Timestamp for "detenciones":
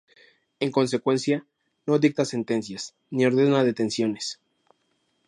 3.63-4.39